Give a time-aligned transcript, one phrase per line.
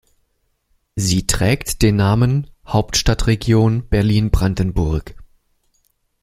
[0.95, 5.13] Sie trägt den Namen Hauptstadtregion Berlin-Brandenburg.